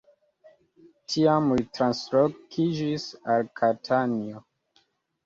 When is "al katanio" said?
3.35-4.43